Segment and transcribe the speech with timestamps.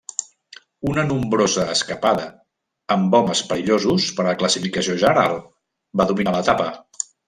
[0.91, 2.25] Una nombrosa escapada,
[2.97, 5.41] amb homes perillosos per a la classificació general
[6.03, 6.73] va dominar l'etapa.